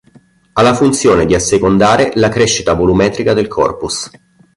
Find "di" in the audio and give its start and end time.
1.27-1.35